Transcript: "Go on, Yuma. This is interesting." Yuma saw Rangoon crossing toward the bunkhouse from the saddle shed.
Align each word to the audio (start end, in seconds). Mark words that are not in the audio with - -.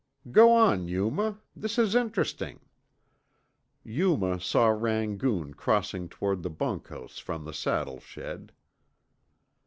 "Go 0.31 0.51
on, 0.51 0.87
Yuma. 0.87 1.37
This 1.55 1.77
is 1.77 1.93
interesting." 1.93 2.61
Yuma 3.83 4.39
saw 4.39 4.69
Rangoon 4.69 5.53
crossing 5.53 6.09
toward 6.09 6.41
the 6.41 6.49
bunkhouse 6.49 7.19
from 7.19 7.45
the 7.45 7.53
saddle 7.53 7.99
shed. 7.99 8.51